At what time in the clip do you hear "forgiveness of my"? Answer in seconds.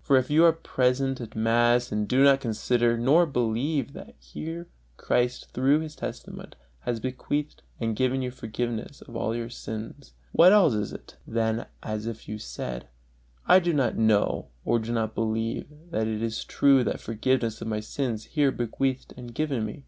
17.00-17.80